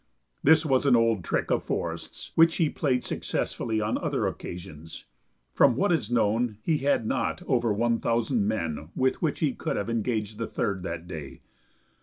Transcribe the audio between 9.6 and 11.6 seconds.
have engaged the Third that day.